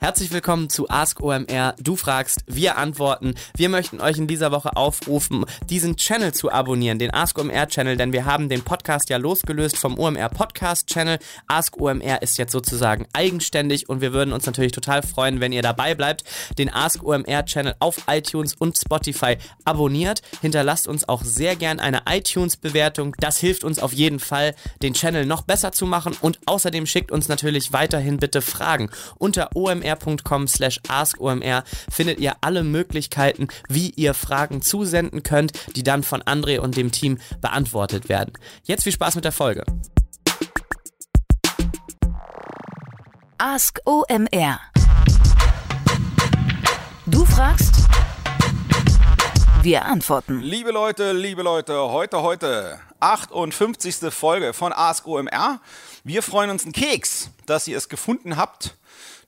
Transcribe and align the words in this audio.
Herzlich 0.00 0.30
willkommen 0.30 0.70
zu 0.70 0.88
Ask 0.88 1.20
OMR. 1.20 1.74
Du 1.80 1.96
fragst, 1.96 2.44
wir 2.46 2.78
antworten. 2.78 3.34
Wir 3.56 3.68
möchten 3.68 4.00
euch 4.00 4.16
in 4.16 4.28
dieser 4.28 4.52
Woche 4.52 4.76
aufrufen, 4.76 5.44
diesen 5.68 5.96
Channel 5.96 6.32
zu 6.32 6.52
abonnieren, 6.52 7.00
den 7.00 7.12
Ask 7.12 7.36
OMR 7.36 7.66
Channel, 7.66 7.96
denn 7.96 8.12
wir 8.12 8.24
haben 8.24 8.48
den 8.48 8.62
Podcast 8.62 9.08
ja 9.08 9.16
losgelöst 9.16 9.76
vom 9.76 9.98
OMR 9.98 10.28
Podcast 10.28 10.86
Channel. 10.86 11.18
Ask 11.48 11.80
OMR 11.80 12.22
ist 12.22 12.38
jetzt 12.38 12.52
sozusagen 12.52 13.08
eigenständig 13.12 13.88
und 13.88 14.00
wir 14.00 14.12
würden 14.12 14.32
uns 14.32 14.46
natürlich 14.46 14.70
total 14.70 15.02
freuen, 15.02 15.40
wenn 15.40 15.50
ihr 15.50 15.62
dabei 15.62 15.96
bleibt, 15.96 16.22
den 16.58 16.72
Ask 16.72 17.02
OMR 17.02 17.44
Channel 17.44 17.74
auf 17.80 18.02
iTunes 18.08 18.54
und 18.54 18.78
Spotify 18.78 19.36
abonniert. 19.64 20.22
Hinterlasst 20.40 20.86
uns 20.86 21.08
auch 21.08 21.24
sehr 21.24 21.56
gern 21.56 21.80
eine 21.80 22.02
iTunes 22.08 22.56
Bewertung. 22.56 23.16
Das 23.18 23.38
hilft 23.38 23.64
uns 23.64 23.80
auf 23.80 23.92
jeden 23.92 24.20
Fall, 24.20 24.54
den 24.80 24.94
Channel 24.94 25.26
noch 25.26 25.42
besser 25.42 25.72
zu 25.72 25.86
machen 25.86 26.16
und 26.20 26.38
außerdem 26.46 26.86
schickt 26.86 27.10
uns 27.10 27.26
natürlich 27.26 27.72
weiterhin 27.72 28.18
bitte 28.18 28.42
Fragen 28.42 28.90
unter 29.18 29.50
OMR 29.56 29.87
omr.com 29.88 30.48
slash 30.48 30.80
askomr 30.88 31.64
findet 31.90 32.20
ihr 32.20 32.36
alle 32.40 32.64
Möglichkeiten, 32.64 33.48
wie 33.68 33.90
ihr 33.90 34.14
Fragen 34.14 34.62
zusenden 34.62 35.22
könnt, 35.22 35.52
die 35.76 35.82
dann 35.82 36.02
von 36.02 36.22
André 36.22 36.58
und 36.58 36.76
dem 36.76 36.92
Team 36.92 37.18
beantwortet 37.40 38.08
werden. 38.08 38.32
Jetzt 38.64 38.84
viel 38.84 38.92
Spaß 38.92 39.14
mit 39.14 39.24
der 39.24 39.32
Folge. 39.32 39.64
Ask 43.38 43.78
OMR. 43.84 44.60
Du 47.06 47.24
fragst, 47.24 47.76
wir 49.62 49.84
antworten. 49.84 50.40
Liebe 50.40 50.72
Leute, 50.72 51.12
liebe 51.12 51.42
Leute, 51.42 51.74
heute, 51.74 52.22
heute, 52.22 52.80
58. 53.00 54.12
Folge 54.12 54.52
von 54.52 54.72
Ask 54.72 55.06
OMR. 55.06 55.60
Wir 56.04 56.22
freuen 56.22 56.50
uns 56.50 56.64
einen 56.64 56.72
Keks, 56.72 57.30
dass 57.46 57.68
ihr 57.68 57.76
es 57.76 57.88
gefunden 57.88 58.36
habt 58.36 58.74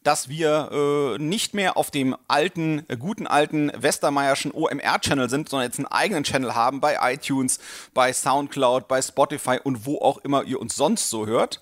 dass 0.03 0.29
wir 0.29 0.71
äh, 0.73 1.23
nicht 1.23 1.53
mehr 1.53 1.77
auf 1.77 1.91
dem 1.91 2.17
alten, 2.27 2.85
äh, 2.89 2.97
guten 2.97 3.27
alten 3.27 3.71
Westermeierschen 3.77 4.53
OMR-Channel 4.53 5.29
sind, 5.29 5.49
sondern 5.49 5.69
jetzt 5.69 5.79
einen 5.79 5.87
eigenen 5.87 6.25
Channel 6.25 6.55
haben 6.55 6.81
bei 6.81 6.99
iTunes, 7.13 7.61
bei 7.93 8.13
Soundcloud, 8.13 8.89
bei 8.89 9.03
Spotify 9.03 9.59
und 9.63 9.85
wo 9.85 9.99
auch 9.99 10.19
immer 10.19 10.45
ihr 10.45 10.61
uns 10.61 10.75
sonst 10.75 11.11
so 11.11 11.27
hört. 11.27 11.61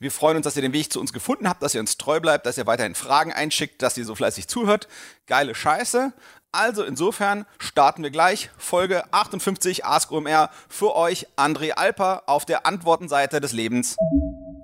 Wir 0.00 0.10
freuen 0.10 0.36
uns, 0.36 0.44
dass 0.44 0.56
ihr 0.56 0.62
den 0.62 0.74
Weg 0.74 0.92
zu 0.92 1.00
uns 1.00 1.12
gefunden 1.12 1.48
habt, 1.48 1.62
dass 1.62 1.74
ihr 1.74 1.80
uns 1.80 1.96
treu 1.96 2.20
bleibt, 2.20 2.44
dass 2.44 2.58
ihr 2.58 2.66
weiterhin 2.66 2.94
Fragen 2.94 3.32
einschickt, 3.32 3.80
dass 3.80 3.96
ihr 3.96 4.04
so 4.04 4.14
fleißig 4.14 4.48
zuhört. 4.48 4.86
Geile 5.26 5.54
Scheiße. 5.54 6.12
Also 6.52 6.82
insofern 6.82 7.44
starten 7.58 8.02
wir 8.02 8.10
gleich 8.10 8.48
Folge 8.56 9.12
58 9.12 9.84
Ask 9.84 10.10
OMR 10.10 10.48
für 10.68 10.96
euch 10.96 11.26
André 11.36 11.72
Alper 11.72 12.22
auf 12.26 12.46
der 12.46 12.64
Antwortenseite 12.64 13.40
des 13.40 13.52
Lebens. 13.52 13.96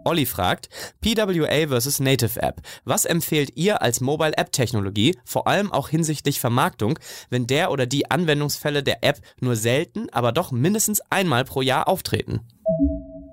Olli 0.07 0.25
fragt, 0.25 0.71
PWA 1.03 1.69
versus 1.69 2.01
Native 2.01 2.41
App. 2.41 2.63
Was 2.85 3.05
empfehlt 3.05 3.53
ihr 3.57 3.83
als 3.83 4.01
Mobile 4.01 4.37
App 4.37 4.53
Technologie, 4.53 5.17
vor 5.27 5.47
allem 5.47 5.73
auch 5.73 5.91
hinsichtlich 5.91 6.41
Vermarktung, 6.41 6.99
wenn 7.29 7.47
der 7.47 7.71
oder 7.71 7.85
die 7.85 8.11
Anwendungsfälle 8.11 8.83
der 8.83 9.05
App 9.05 9.21
nur 9.41 9.57
selten, 9.57 10.09
aber 10.11 10.33
doch 10.33 10.53
mindestens 10.53 11.03
einmal 11.11 11.45
pro 11.45 11.61
Jahr 11.61 11.89
auftreten? 11.89 12.41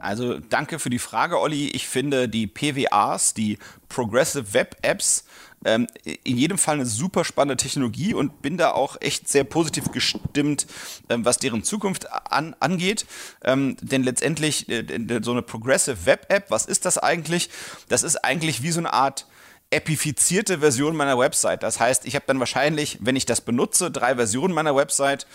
Also 0.02 0.40
danke 0.40 0.80
für 0.80 0.90
die 0.90 1.00
Frage, 1.00 1.40
Olli. 1.40 1.68
Ich 1.70 1.88
finde 1.88 2.28
die 2.28 2.48
PWAs, 2.48 3.34
die 3.34 3.60
Progressive 3.88 4.54
Web 4.54 4.78
Apps, 4.82 5.26
ähm, 5.66 5.88
in 6.23 6.38
jedem 6.38 6.58
Fall 6.58 6.76
eine 6.76 6.86
super 6.86 7.23
spannende 7.23 7.58
Technologie 7.58 8.14
und 8.14 8.42
bin 8.42 8.58
da 8.58 8.72
auch 8.72 8.98
echt 9.00 9.30
sehr 9.30 9.44
positiv 9.44 9.92
gestimmt, 9.92 10.67
ähm, 11.09 11.26
was 11.26 11.38
deren 11.38 11.64
Zukunft 11.64 12.12
an, 12.12 12.56
angeht. 12.59 13.06
Ähm, 13.44 13.78
denn 13.82 14.04
letztendlich 14.04 14.70
äh, 14.70 14.86
so 15.22 15.32
eine 15.32 15.42
Progressive 15.42 16.06
Web 16.06 16.26
App, 16.30 16.45
was 16.50 16.66
ist 16.66 16.86
das 16.86 16.98
eigentlich? 16.98 17.50
Das 17.89 18.04
ist 18.04 18.17
eigentlich 18.17 18.64
wie 18.64 18.72
so 18.72 18.80
eine 18.80 18.94
Art 18.94 19.26
epifizierte 19.72 20.59
Version 20.59 20.95
meiner 20.95 21.17
Website. 21.17 21.64
Das 21.64 21.80
heißt, 21.80 22.05
ich 22.05 22.16
habe 22.16 22.25
dann 22.27 22.39
wahrscheinlich, 22.39 22.97
wenn 23.02 23.16
ich 23.16 23.25
das 23.25 23.41
benutze, 23.41 23.89
drei 23.89 24.16
Versionen 24.16 24.53
meiner 24.53 24.75
Website 24.75 25.25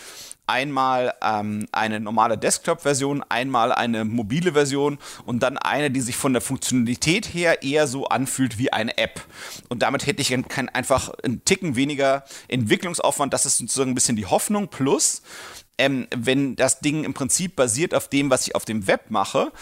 einmal 0.46 1.14
ähm, 1.22 1.66
eine 1.72 2.00
normale 2.00 2.38
Desktop-Version, 2.38 3.24
einmal 3.28 3.72
eine 3.72 4.04
mobile 4.04 4.52
Version 4.52 4.98
und 5.24 5.42
dann 5.42 5.58
eine, 5.58 5.90
die 5.90 6.00
sich 6.00 6.16
von 6.16 6.32
der 6.32 6.42
Funktionalität 6.42 7.26
her 7.26 7.62
eher 7.62 7.86
so 7.86 8.06
anfühlt 8.06 8.58
wie 8.58 8.72
eine 8.72 8.96
App. 8.96 9.20
Und 9.68 9.82
damit 9.82 10.06
hätte 10.06 10.22
ich 10.22 10.32
einfach 10.72 11.10
einen 11.22 11.44
Ticken 11.44 11.74
weniger 11.74 12.24
Entwicklungsaufwand. 12.48 13.32
Das 13.32 13.46
ist 13.46 13.58
sozusagen 13.58 13.90
ein 13.90 13.94
bisschen 13.94 14.16
die 14.16 14.26
Hoffnung. 14.26 14.68
Plus, 14.68 15.22
ähm, 15.78 16.06
wenn 16.14 16.56
das 16.56 16.80
Ding 16.80 17.04
im 17.04 17.14
Prinzip 17.14 17.56
basiert 17.56 17.94
auf 17.94 18.08
dem, 18.08 18.30
was 18.30 18.46
ich 18.46 18.54
auf 18.54 18.64
dem 18.64 18.86
Web 18.86 19.10
mache, 19.10 19.52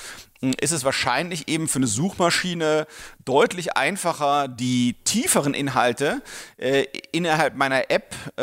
ist 0.61 0.73
es 0.73 0.85
wahrscheinlich 0.85 1.49
eben 1.49 1.69
für 1.69 1.79
eine 1.79 1.87
Suchmaschine 1.87 2.87
deutlich 3.25 3.77
einfacher, 3.77 4.49
die 4.49 4.95
tieferen 5.05 5.55
Inhalte 5.55 6.23
äh, 6.59 6.85
innerhalb 7.13 7.57
meiner 7.57 7.91
App 7.91 8.15
äh, 8.39 8.43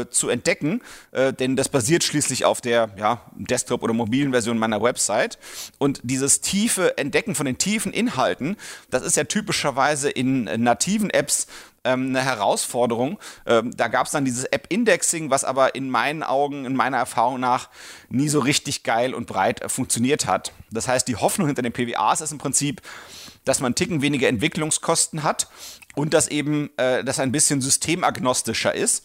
äh, 0.00 0.10
zu 0.10 0.28
entdecken, 0.28 0.82
äh, 1.10 1.32
denn 1.32 1.56
das 1.56 1.68
basiert 1.68 2.04
schließlich 2.04 2.44
auf 2.44 2.60
der 2.60 2.90
ja, 2.96 3.22
Desktop- 3.34 3.82
oder 3.82 3.94
mobilen 3.94 4.30
Version 4.30 4.58
meiner 4.58 4.80
Website. 4.82 5.38
Und 5.78 6.00
dieses 6.04 6.40
tiefe 6.40 6.96
Entdecken 6.98 7.34
von 7.34 7.46
den 7.46 7.58
tiefen 7.58 7.92
Inhalten, 7.92 8.56
das 8.90 9.02
ist 9.02 9.16
ja 9.16 9.24
typischerweise 9.24 10.10
in 10.10 10.44
nativen 10.44 11.10
Apps 11.10 11.48
ähm, 11.84 12.08
eine 12.08 12.22
Herausforderung. 12.22 13.18
Ähm, 13.46 13.76
da 13.76 13.88
gab 13.88 14.06
es 14.06 14.12
dann 14.12 14.24
dieses 14.24 14.44
App-Indexing, 14.44 15.30
was 15.30 15.44
aber 15.44 15.74
in 15.74 15.90
meinen 15.90 16.22
Augen, 16.22 16.64
in 16.64 16.74
meiner 16.74 16.98
Erfahrung 16.98 17.40
nach, 17.40 17.68
nie 18.08 18.28
so 18.28 18.40
richtig 18.40 18.82
geil 18.82 19.14
und 19.14 19.26
breit 19.26 19.62
äh, 19.62 19.68
funktioniert 19.68 20.26
hat. 20.26 20.52
Das 20.70 20.88
heißt, 20.88 21.08
die 21.08 21.16
Hoffnung 21.16 21.46
hinter 21.46 21.62
den 21.62 21.72
PWAs 21.72 22.20
ist 22.20 22.32
im 22.32 22.38
Prinzip, 22.38 22.82
dass 23.44 23.60
man 23.60 23.68
einen 23.68 23.74
Ticken 23.74 24.02
weniger 24.02 24.28
Entwicklungskosten 24.28 25.22
hat 25.22 25.48
und 25.94 26.14
dass 26.14 26.28
eben 26.28 26.70
äh, 26.76 27.04
das 27.04 27.18
ein 27.18 27.32
bisschen 27.32 27.60
systemagnostischer 27.60 28.74
ist. 28.74 29.04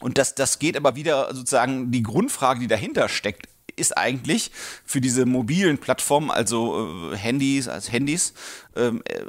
Und 0.00 0.16
das, 0.16 0.34
das 0.34 0.58
geht 0.58 0.76
aber 0.76 0.96
wieder 0.96 1.34
sozusagen 1.34 1.90
die 1.90 2.02
Grundfrage, 2.02 2.60
die 2.60 2.68
dahinter 2.68 3.08
steckt, 3.08 3.48
ist 3.76 3.96
eigentlich 3.96 4.50
für 4.84 5.00
diese 5.00 5.26
mobilen 5.26 5.78
Plattformen, 5.78 6.30
also 6.30 7.12
äh, 7.12 7.16
Handys, 7.16 7.68
als 7.68 7.90
Handys, 7.92 8.32
ähm, 8.76 9.02
äh, 9.04 9.22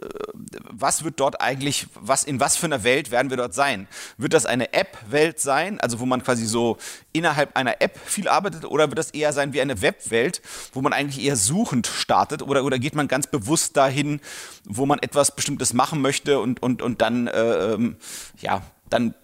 was 0.69 1.03
wird 1.03 1.19
dort 1.19 1.41
eigentlich, 1.41 1.87
was 1.95 2.23
in 2.23 2.39
was 2.39 2.55
für 2.57 2.67
einer 2.67 2.83
Welt 2.83 3.11
werden 3.11 3.29
wir 3.29 3.37
dort 3.37 3.53
sein? 3.53 3.87
Wird 4.17 4.33
das 4.33 4.45
eine 4.45 4.73
App-Welt 4.73 5.39
sein, 5.39 5.79
also 5.79 5.99
wo 5.99 6.05
man 6.05 6.23
quasi 6.23 6.45
so 6.45 6.77
innerhalb 7.11 7.55
einer 7.55 7.81
App 7.81 7.99
viel 8.05 8.27
arbeitet, 8.27 8.65
oder 8.65 8.89
wird 8.89 8.99
das 8.99 9.11
eher 9.11 9.33
sein 9.33 9.53
wie 9.53 9.61
eine 9.61 9.81
Web-Welt, 9.81 10.41
wo 10.73 10.81
man 10.81 10.93
eigentlich 10.93 11.23
eher 11.23 11.35
suchend 11.35 11.87
startet, 11.87 12.41
oder, 12.43 12.63
oder 12.63 12.79
geht 12.79 12.95
man 12.95 13.07
ganz 13.07 13.27
bewusst 13.27 13.77
dahin, 13.77 14.21
wo 14.65 14.85
man 14.85 14.99
etwas 14.99 15.35
Bestimmtes 15.35 15.73
machen 15.73 16.01
möchte 16.01 16.39
und, 16.39 16.61
und, 16.61 16.81
und 16.81 17.01
dann, 17.01 17.27
äh, 17.27 17.73
ähm, 17.73 17.95
ja, 18.39 18.61
dann 18.91 19.15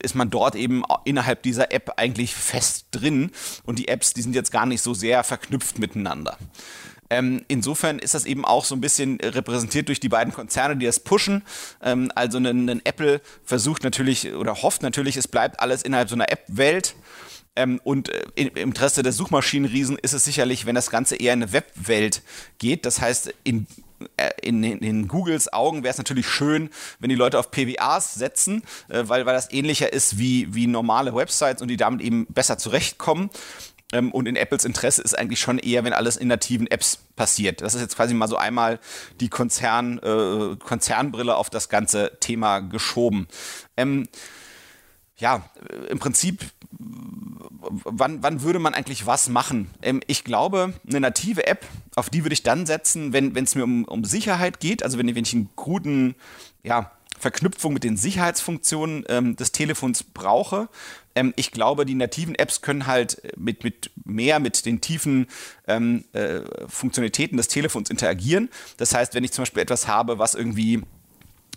ist 0.00 0.14
man 0.14 0.30
dort 0.30 0.54
eben 0.54 0.82
innerhalb 1.04 1.42
dieser 1.42 1.72
App 1.72 1.94
eigentlich 1.96 2.34
fest 2.34 2.86
drin 2.92 3.30
und 3.64 3.78
die 3.78 3.88
Apps, 3.88 4.12
die 4.12 4.22
sind 4.22 4.34
jetzt 4.34 4.52
gar 4.52 4.66
nicht 4.66 4.82
so 4.82 4.94
sehr 4.94 5.24
verknüpft 5.24 5.78
miteinander. 5.78 6.38
Ähm, 7.08 7.44
insofern 7.48 7.98
ist 7.98 8.14
das 8.14 8.24
eben 8.24 8.44
auch 8.44 8.64
so 8.64 8.74
ein 8.74 8.80
bisschen 8.80 9.20
repräsentiert 9.20 9.88
durch 9.88 10.00
die 10.00 10.08
beiden 10.08 10.32
Konzerne, 10.32 10.76
die 10.76 10.86
das 10.86 11.00
pushen. 11.00 11.42
Ähm, 11.82 12.10
also 12.14 12.38
ein, 12.38 12.84
Apple 12.84 13.20
versucht 13.44 13.84
natürlich 13.84 14.32
oder 14.34 14.62
hofft 14.62 14.82
natürlich, 14.82 15.16
es 15.16 15.28
bleibt 15.28 15.60
alles 15.60 15.82
innerhalb 15.82 16.08
so 16.08 16.16
einer 16.16 16.30
App-Welt. 16.30 16.96
Ähm, 17.54 17.80
und 17.84 18.08
äh, 18.08 18.24
im 18.34 18.56
Interesse 18.56 19.02
der 19.02 19.12
Suchmaschinenriesen 19.12 19.98
ist 19.98 20.12
es 20.12 20.24
sicherlich, 20.24 20.66
wenn 20.66 20.74
das 20.74 20.90
Ganze 20.90 21.16
eher 21.16 21.32
in 21.32 21.42
eine 21.42 21.52
Webwelt 21.52 22.22
geht. 22.58 22.84
Das 22.84 23.00
heißt, 23.00 23.32
in 23.44 23.66
in, 24.42 24.62
in, 24.62 24.78
in, 24.78 25.08
Googles 25.08 25.52
Augen 25.52 25.82
wäre 25.82 25.92
es 25.92 25.98
natürlich 25.98 26.28
schön, 26.28 26.70
wenn 26.98 27.08
die 27.08 27.16
Leute 27.16 27.38
auf 27.38 27.50
PWAs 27.50 28.14
setzen, 28.14 28.62
äh, 28.88 29.04
weil, 29.06 29.26
weil 29.26 29.34
das 29.34 29.52
ähnlicher 29.52 29.92
ist 29.92 30.18
wie, 30.18 30.54
wie 30.54 30.66
normale 30.66 31.14
Websites 31.14 31.62
und 31.62 31.68
die 31.68 31.76
damit 31.76 32.00
eben 32.00 32.26
besser 32.26 32.58
zurechtkommen. 32.58 33.30
Ähm, 33.92 34.10
und 34.12 34.26
in 34.26 34.36
Apples 34.36 34.64
Interesse 34.64 35.02
ist 35.02 35.16
eigentlich 35.16 35.40
schon 35.40 35.58
eher, 35.58 35.84
wenn 35.84 35.92
alles 35.92 36.16
in 36.16 36.28
nativen 36.28 36.66
Apps 36.66 36.98
passiert. 37.14 37.60
Das 37.60 37.74
ist 37.74 37.80
jetzt 37.80 37.96
quasi 37.96 38.14
mal 38.14 38.28
so 38.28 38.36
einmal 38.36 38.80
die 39.20 39.28
Konzern, 39.28 39.98
äh, 39.98 40.56
Konzernbrille 40.56 41.36
auf 41.36 41.50
das 41.50 41.68
ganze 41.68 42.12
Thema 42.20 42.60
geschoben. 42.60 43.28
Ähm, 43.76 44.08
ja, 45.18 45.48
äh, 45.68 45.86
im 45.86 45.98
Prinzip 45.98 46.44
wann, 47.68 48.22
wann 48.22 48.42
würde 48.42 48.58
man 48.58 48.74
eigentlich 48.74 49.06
was 49.06 49.28
machen? 49.28 49.70
Ähm, 49.82 50.00
ich 50.06 50.24
glaube, 50.24 50.74
eine 50.86 51.00
native 51.00 51.46
App, 51.46 51.66
auf 51.94 52.10
die 52.10 52.24
würde 52.24 52.34
ich 52.34 52.42
dann 52.42 52.66
setzen, 52.66 53.12
wenn 53.12 53.36
es 53.36 53.54
mir 53.54 53.64
um, 53.64 53.84
um 53.84 54.04
Sicherheit 54.04 54.60
geht, 54.60 54.82
also 54.82 54.98
wenn, 54.98 55.06
wenn 55.14 55.24
ich 55.24 55.34
einen 55.34 55.50
guten, 55.56 56.14
ja, 56.62 56.92
Verknüpfung 57.18 57.72
mit 57.72 57.82
den 57.82 57.96
Sicherheitsfunktionen 57.96 59.04
ähm, 59.08 59.36
des 59.36 59.50
Telefons 59.50 60.02
brauche. 60.02 60.68
Ähm, 61.14 61.32
ich 61.36 61.50
glaube, 61.50 61.86
die 61.86 61.94
nativen 61.94 62.34
Apps 62.34 62.60
können 62.60 62.86
halt 62.86 63.22
mit, 63.38 63.64
mit 63.64 63.90
mehr 64.04 64.38
mit 64.38 64.66
den 64.66 64.82
tiefen 64.82 65.26
ähm, 65.66 66.04
äh, 66.12 66.40
Funktionalitäten 66.68 67.38
des 67.38 67.48
Telefons 67.48 67.88
interagieren. 67.88 68.50
Das 68.76 68.94
heißt, 68.94 69.14
wenn 69.14 69.24
ich 69.24 69.32
zum 69.32 69.42
Beispiel 69.42 69.62
etwas 69.62 69.88
habe, 69.88 70.18
was 70.18 70.34
irgendwie 70.34 70.82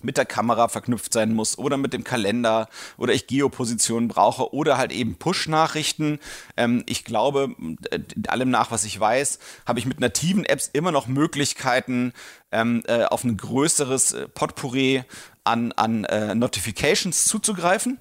mit 0.03 0.17
der 0.17 0.25
Kamera 0.25 0.67
verknüpft 0.67 1.13
sein 1.13 1.33
muss 1.33 1.57
oder 1.57 1.77
mit 1.77 1.93
dem 1.93 2.03
Kalender 2.03 2.69
oder 2.97 3.13
ich 3.13 3.27
Geopositionen 3.27 4.07
brauche 4.07 4.53
oder 4.53 4.77
halt 4.77 4.91
eben 4.91 5.15
Push-Nachrichten. 5.15 6.19
Ähm, 6.57 6.83
ich 6.85 7.03
glaube, 7.03 7.55
äh, 7.91 7.99
allem 8.27 8.49
nach, 8.49 8.71
was 8.71 8.83
ich 8.83 8.99
weiß, 8.99 9.39
habe 9.65 9.79
ich 9.79 9.85
mit 9.85 9.99
nativen 9.99 10.45
Apps 10.45 10.69
immer 10.71 10.91
noch 10.91 11.07
Möglichkeiten, 11.07 12.13
ähm, 12.51 12.83
äh, 12.87 13.03
auf 13.03 13.23
ein 13.23 13.37
größeres 13.37 14.13
äh, 14.13 14.27
Potpourri 14.27 15.03
an, 15.43 15.71
an 15.73 16.05
äh, 16.05 16.35
Notifications 16.35 17.25
zuzugreifen. 17.25 17.99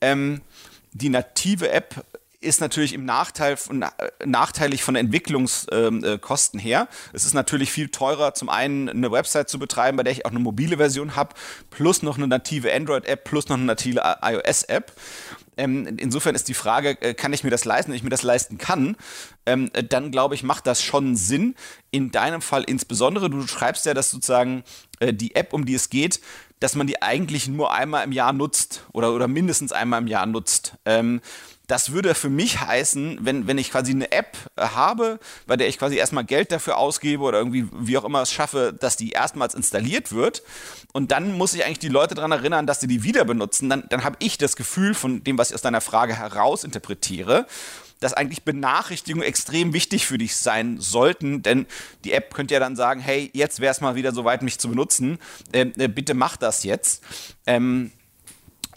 Ähm, 0.00 0.42
die 0.92 1.08
native 1.08 1.70
App 1.70 2.04
ist 2.40 2.60
natürlich 2.60 2.92
im 2.92 3.04
Nachteil 3.04 3.56
von, 3.56 3.82
äh, 3.82 3.88
nachteilig 4.24 4.84
von 4.84 4.94
Entwicklungskosten 4.94 6.60
ähm, 6.60 6.66
äh, 6.66 6.68
her. 6.68 6.88
Es 7.12 7.24
ist 7.24 7.34
natürlich 7.34 7.72
viel 7.72 7.88
teurer, 7.88 8.34
zum 8.34 8.48
einen 8.48 8.88
eine 8.88 9.10
Website 9.10 9.48
zu 9.48 9.58
betreiben, 9.58 9.96
bei 9.96 10.04
der 10.04 10.12
ich 10.12 10.24
auch 10.24 10.30
eine 10.30 10.38
mobile 10.38 10.76
Version 10.76 11.16
habe, 11.16 11.34
plus 11.70 12.02
noch 12.02 12.16
eine 12.16 12.28
native 12.28 12.72
Android-App, 12.72 13.24
plus 13.24 13.48
noch 13.48 13.56
eine 13.56 13.64
native 13.64 14.02
iOS-App. 14.22 14.92
Ähm, 15.56 15.96
insofern 15.98 16.36
ist 16.36 16.46
die 16.46 16.54
Frage, 16.54 16.90
äh, 17.02 17.14
kann 17.14 17.32
ich 17.32 17.42
mir 17.42 17.50
das 17.50 17.64
leisten? 17.64 17.90
Wenn 17.90 17.96
ich 17.96 18.04
mir 18.04 18.10
das 18.10 18.22
leisten 18.22 18.58
kann, 18.58 18.96
ähm, 19.44 19.70
dann 19.88 20.12
glaube 20.12 20.36
ich, 20.36 20.44
macht 20.44 20.68
das 20.68 20.80
schon 20.80 21.16
Sinn. 21.16 21.56
In 21.90 22.12
deinem 22.12 22.40
Fall 22.40 22.62
insbesondere, 22.62 23.28
du 23.28 23.44
schreibst 23.48 23.84
ja, 23.84 23.94
dass 23.94 24.10
sozusagen 24.10 24.62
äh, 25.00 25.12
die 25.12 25.34
App, 25.34 25.52
um 25.52 25.66
die 25.66 25.74
es 25.74 25.90
geht, 25.90 26.20
dass 26.60 26.76
man 26.76 26.86
die 26.86 27.02
eigentlich 27.02 27.48
nur 27.48 27.72
einmal 27.72 28.04
im 28.04 28.12
Jahr 28.12 28.32
nutzt 28.32 28.84
oder, 28.92 29.12
oder 29.12 29.26
mindestens 29.26 29.72
einmal 29.72 30.00
im 30.00 30.06
Jahr 30.06 30.26
nutzt. 30.26 30.74
Das 31.68 31.92
würde 31.92 32.14
für 32.14 32.30
mich 32.30 32.60
heißen, 32.60 33.18
wenn, 33.20 33.46
wenn 33.46 33.58
ich 33.58 33.70
quasi 33.70 33.92
eine 33.92 34.10
App 34.10 34.36
äh, 34.56 34.62
habe, 34.62 35.20
bei 35.46 35.56
der 35.56 35.68
ich 35.68 35.78
quasi 35.78 35.96
erstmal 35.96 36.24
Geld 36.24 36.50
dafür 36.50 36.78
ausgebe 36.78 37.22
oder 37.22 37.38
irgendwie, 37.38 37.68
wie 37.72 37.96
auch 37.98 38.04
immer 38.04 38.22
es 38.22 38.32
schaffe, 38.32 38.74
dass 38.78 38.96
die 38.96 39.10
erstmals 39.10 39.54
installiert 39.54 40.12
wird. 40.12 40.42
Und 40.92 41.12
dann 41.12 41.36
muss 41.36 41.52
ich 41.52 41.64
eigentlich 41.64 41.78
die 41.78 41.88
Leute 41.88 42.14
daran 42.14 42.32
erinnern, 42.32 42.66
dass 42.66 42.80
sie 42.80 42.86
die 42.86 43.04
wieder 43.04 43.24
benutzen. 43.26 43.68
Dann, 43.68 43.84
dann 43.90 44.02
habe 44.02 44.16
ich 44.18 44.38
das 44.38 44.56
Gefühl 44.56 44.94
von 44.94 45.22
dem, 45.22 45.36
was 45.36 45.50
ich 45.50 45.54
aus 45.54 45.60
deiner 45.60 45.82
Frage 45.82 46.16
heraus 46.16 46.64
interpretiere, 46.64 47.46
dass 48.00 48.14
eigentlich 48.14 48.44
Benachrichtigungen 48.44 49.26
extrem 49.26 49.74
wichtig 49.74 50.06
für 50.06 50.16
dich 50.16 50.36
sein 50.36 50.80
sollten, 50.80 51.42
denn 51.42 51.66
die 52.04 52.12
App 52.12 52.32
könnte 52.32 52.54
ja 52.54 52.60
dann 52.60 52.76
sagen, 52.76 53.00
hey, 53.00 53.30
jetzt 53.34 53.60
wäre 53.60 53.72
es 53.72 53.82
mal 53.82 53.94
wieder 53.94 54.12
soweit, 54.12 54.40
mich 54.40 54.58
zu 54.58 54.70
benutzen, 54.70 55.18
äh, 55.52 55.66
äh, 55.76 55.88
bitte 55.88 56.14
mach 56.14 56.38
das 56.38 56.64
jetzt. 56.64 57.02
Ähm, 57.46 57.92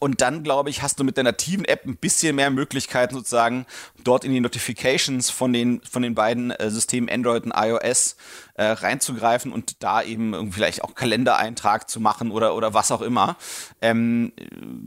und 0.02 0.20
dann, 0.22 0.42
glaube 0.42 0.72
ich, 0.72 0.82
hast 0.82 1.00
du 1.00 1.04
mit 1.04 1.16
der 1.16 1.24
nativen 1.24 1.64
App 1.64 1.86
ein 1.86 1.96
bisschen 1.96 2.36
mehr 2.36 2.50
Möglichkeiten, 2.50 3.14
sozusagen 3.14 3.68
dort 4.04 4.24
in 4.24 4.32
die 4.32 4.40
Notifications 4.40 5.30
von 5.30 5.54
den, 5.54 5.80
von 5.82 6.02
den 6.02 6.16
beiden 6.16 6.50
äh, 6.50 6.72
Systemen 6.72 7.08
Android 7.08 7.44
und 7.44 7.54
iOS 7.56 8.16
äh, 8.56 8.64
reinzugreifen 8.64 9.52
und 9.52 9.84
da 9.84 10.02
eben 10.02 10.52
vielleicht 10.52 10.84
auch 10.84 10.96
Kalendereintrag 10.96 11.90
zu 11.90 12.00
machen 12.00 12.32
oder, 12.32 12.56
oder 12.56 12.74
was 12.74 12.92
auch 12.92 13.02
immer. 13.02 13.38
Ähm, 13.82 14.34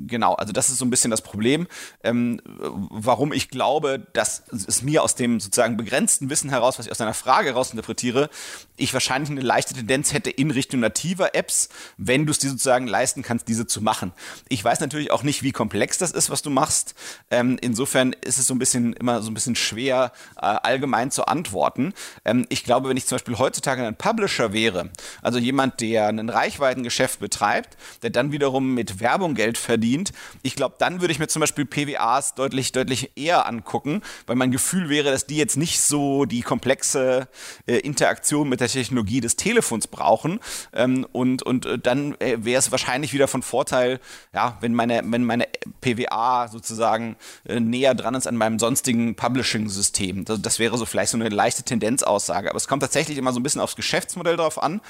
genau, 0.06 0.34
also 0.34 0.52
das 0.52 0.68
ist 0.68 0.78
so 0.78 0.84
ein 0.84 0.90
bisschen 0.90 1.10
das 1.10 1.22
Problem, 1.22 1.66
ähm, 2.02 2.40
warum 2.44 3.32
ich 3.32 3.48
glaube, 3.48 4.06
dass 4.12 4.42
es 4.50 4.82
mir 4.82 5.02
aus 5.02 5.14
dem 5.14 5.40
sozusagen 5.40 5.76
begrenzten 5.76 6.28
Wissen 6.30 6.50
heraus, 6.50 6.78
was 6.78 6.86
ich 6.86 6.92
aus 6.92 6.98
deiner 6.98 7.14
Frage 7.14 7.50
heraus 7.50 7.70
interpretiere, 7.70 8.30
ich 8.76 8.92
wahrscheinlich 8.92 9.30
eine 9.30 9.40
leichte 9.40 9.74
Tendenz 9.74 10.12
hätte 10.12 10.30
in 10.30 10.50
Richtung 10.50 10.80
nativer 10.80 11.34
Apps, 11.34 11.68
wenn 11.96 12.26
du 12.26 12.32
es 12.32 12.38
dir 12.38 12.50
sozusagen 12.50 12.86
leisten 12.86 13.22
kannst, 13.22 13.48
diese 13.48 13.66
zu 13.66 13.80
machen. 13.80 14.12
Ich 14.48 14.64
weiß 14.64 14.80
natürlich 14.80 15.03
auch 15.10 15.22
nicht, 15.22 15.42
wie 15.42 15.52
komplex 15.52 15.98
das 15.98 16.12
ist, 16.12 16.30
was 16.30 16.42
du 16.42 16.50
machst. 16.50 16.94
Ähm, 17.30 17.58
insofern 17.60 18.12
ist 18.12 18.38
es 18.38 18.46
so 18.46 18.54
ein 18.54 18.58
bisschen 18.58 18.92
immer 18.92 19.22
so 19.22 19.30
ein 19.30 19.34
bisschen 19.34 19.56
schwer, 19.56 20.12
äh, 20.36 20.40
allgemein 20.40 21.10
zu 21.10 21.26
antworten. 21.26 21.92
Ähm, 22.24 22.46
ich 22.48 22.64
glaube, 22.64 22.88
wenn 22.88 22.96
ich 22.96 23.06
zum 23.06 23.16
Beispiel 23.16 23.38
heutzutage 23.38 23.64
heutzutage 23.64 23.86
ein 23.86 23.96
Publisher 23.96 24.52
wäre, 24.52 24.90
also 25.22 25.38
jemand, 25.38 25.80
der 25.80 26.08
ein 26.08 26.28
Reichweitengeschäft 26.28 27.20
betreibt, 27.20 27.76
der 28.02 28.10
dann 28.10 28.32
wiederum 28.32 28.74
mit 28.74 29.00
Werbung 29.00 29.34
Geld 29.34 29.58
verdient, 29.58 30.12
ich 30.42 30.56
glaube, 30.56 30.76
dann 30.78 31.00
würde 31.00 31.12
ich 31.12 31.18
mir 31.18 31.28
zum 31.28 31.40
Beispiel 31.40 31.64
PWAs 31.64 32.34
deutlich, 32.34 32.72
deutlich 32.72 33.12
eher 33.16 33.46
angucken, 33.46 34.02
weil 34.26 34.36
mein 34.36 34.50
Gefühl 34.50 34.88
wäre, 34.88 35.10
dass 35.10 35.26
die 35.26 35.36
jetzt 35.36 35.56
nicht 35.56 35.80
so 35.80 36.24
die 36.24 36.42
komplexe 36.42 37.28
äh, 37.66 37.76
Interaktion 37.78 38.48
mit 38.48 38.60
der 38.60 38.68
Technologie 38.68 39.20
des 39.20 39.36
Telefons 39.36 39.86
brauchen. 39.86 40.40
Ähm, 40.72 41.06
und, 41.12 41.42
und 41.42 41.66
äh, 41.66 41.78
dann 41.78 42.14
äh, 42.20 42.44
wäre 42.44 42.58
es 42.58 42.70
wahrscheinlich 42.70 43.12
wieder 43.12 43.28
von 43.28 43.42
Vorteil, 43.42 44.00
ja, 44.32 44.58
wenn 44.60 44.74
meine, 44.74 44.93
wenn 45.04 45.24
meine 45.24 45.48
PWA 45.80 46.48
sozusagen 46.48 47.16
äh, 47.46 47.60
näher 47.60 47.94
dran 47.94 48.14
ist 48.14 48.26
an 48.26 48.36
meinem 48.36 48.58
sonstigen 48.58 49.14
Publishing-System. 49.14 50.26
Das, 50.26 50.42
das 50.42 50.58
wäre 50.58 50.76
so 50.76 50.84
vielleicht 50.84 51.12
so 51.12 51.16
eine 51.16 51.30
leichte 51.30 51.62
Tendenzaussage. 51.62 52.50
Aber 52.50 52.58
es 52.58 52.68
kommt 52.68 52.82
tatsächlich 52.82 53.16
immer 53.16 53.32
so 53.32 53.40
ein 53.40 53.42
bisschen 53.42 53.54
bisschen 53.54 53.62
aufs 53.62 53.76
Geschäftsmodell 53.76 54.36
drauf 54.36 54.62
an. 54.62 54.80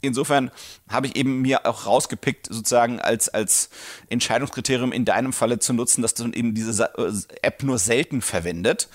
Insofern 0.00 0.50
habe 0.88 1.06
ich 1.06 1.16
eben 1.16 1.40
mir 1.40 1.66
auch 1.66 1.86
rausgepickt, 1.86 2.46
sozusagen 2.50 3.00
als, 3.00 3.28
als 3.28 3.70
Entscheidungskriterium 4.08 4.92
in 4.92 5.04
deinem 5.04 5.32
Falle 5.32 5.58
zu 5.58 5.72
nutzen, 5.72 6.02
dass 6.02 6.14
du 6.14 6.24
eben 6.30 6.54
diese 6.54 6.92
äh, 6.98 7.12
App 7.42 7.62
nur 7.62 7.78
selten 7.78 8.20
verwendet. 8.20 8.88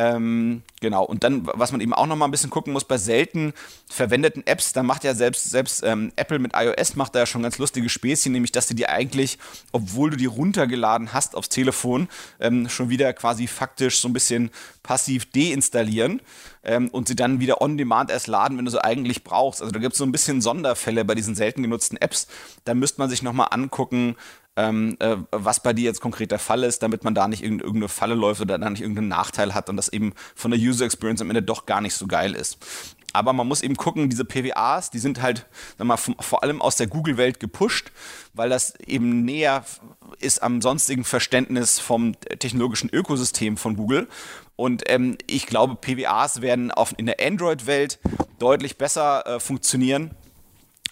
Ähm, 0.00 0.62
genau, 0.80 1.02
und 1.02 1.24
dann, 1.24 1.48
was 1.54 1.72
man 1.72 1.80
eben 1.80 1.92
auch 1.92 2.06
noch 2.06 2.14
mal 2.14 2.26
ein 2.26 2.30
bisschen 2.30 2.50
gucken 2.50 2.72
muss, 2.72 2.84
bei 2.84 2.98
selten 2.98 3.52
verwendeten 3.90 4.46
Apps, 4.46 4.72
da 4.72 4.84
macht 4.84 5.02
ja 5.02 5.12
selbst, 5.12 5.50
selbst 5.50 5.82
ähm, 5.82 6.12
Apple 6.14 6.38
mit 6.38 6.52
iOS 6.54 6.94
macht 6.94 7.16
da 7.16 7.18
ja 7.18 7.26
schon 7.26 7.42
ganz 7.42 7.58
lustige 7.58 7.88
Späßchen, 7.88 8.30
nämlich, 8.30 8.52
dass 8.52 8.68
du 8.68 8.74
die 8.74 8.88
eigentlich, 8.88 9.38
obwohl 9.72 10.10
du 10.10 10.16
die 10.16 10.26
runtergeladen 10.26 11.12
hast 11.12 11.34
aufs 11.34 11.48
Telefon, 11.48 12.06
ähm, 12.38 12.68
schon 12.68 12.90
wieder 12.90 13.12
quasi 13.12 13.48
faktisch 13.48 13.98
so 13.98 14.08
ein 14.08 14.12
bisschen 14.12 14.50
passiv 14.84 15.32
deinstallieren 15.32 16.22
ähm, 16.62 16.90
und 16.90 17.08
sie 17.08 17.16
dann 17.16 17.40
wieder 17.40 17.60
on 17.60 17.76
demand 17.76 18.12
erst 18.12 18.28
laden, 18.28 18.56
wenn 18.56 18.66
du 18.66 18.70
sie 18.70 18.84
eigentlich 18.84 19.24
brauchst. 19.24 19.62
Also 19.62 19.72
da 19.72 19.80
gibt 19.80 19.94
es 19.94 19.98
so 19.98 20.04
ein 20.04 20.12
bisschen 20.12 20.40
Sonderfälle 20.40 21.04
bei 21.04 21.16
diesen 21.16 21.34
selten 21.34 21.64
genutzten 21.64 21.96
Apps. 21.96 22.28
Da 22.64 22.74
müsste 22.74 23.00
man 23.00 23.10
sich 23.10 23.24
noch 23.24 23.32
mal 23.32 23.46
angucken, 23.46 24.14
ähm, 24.58 24.96
äh, 24.98 25.16
was 25.30 25.62
bei 25.62 25.72
dir 25.72 25.84
jetzt 25.84 26.00
konkret 26.00 26.32
der 26.32 26.40
Fall 26.40 26.64
ist, 26.64 26.82
damit 26.82 27.04
man 27.04 27.14
da 27.14 27.28
nicht 27.28 27.44
irgendeine 27.44 27.88
Falle 27.88 28.16
läuft 28.16 28.40
oder 28.40 28.58
da 28.58 28.68
nicht 28.68 28.82
irgendeinen 28.82 29.06
Nachteil 29.06 29.54
hat 29.54 29.70
und 29.70 29.76
das 29.76 29.88
eben 29.88 30.12
von 30.34 30.50
der 30.50 30.58
User 30.58 30.84
Experience 30.84 31.22
am 31.22 31.30
Ende 31.30 31.42
doch 31.42 31.64
gar 31.64 31.80
nicht 31.80 31.94
so 31.94 32.08
geil 32.08 32.34
ist. 32.34 32.58
Aber 33.12 33.32
man 33.32 33.46
muss 33.46 33.62
eben 33.62 33.76
gucken, 33.76 34.10
diese 34.10 34.24
PWAs, 34.24 34.90
die 34.90 34.98
sind 34.98 35.22
halt 35.22 35.46
mal, 35.78 35.96
vor 35.96 36.42
allem 36.42 36.60
aus 36.60 36.74
der 36.74 36.88
Google-Welt 36.88 37.38
gepusht, 37.38 37.92
weil 38.34 38.50
das 38.50 38.74
eben 38.80 39.24
näher 39.24 39.64
ist 40.18 40.42
am 40.42 40.60
sonstigen 40.60 41.04
Verständnis 41.04 41.78
vom 41.78 42.20
technologischen 42.20 42.90
Ökosystem 42.92 43.56
von 43.56 43.76
Google. 43.76 44.08
Und 44.56 44.82
ähm, 44.90 45.16
ich 45.28 45.46
glaube, 45.46 45.76
PWAs 45.76 46.42
werden 46.42 46.72
auf, 46.72 46.94
in 46.96 47.06
der 47.06 47.24
Android-Welt 47.24 48.00
deutlich 48.40 48.76
besser 48.76 49.24
äh, 49.24 49.40
funktionieren 49.40 50.10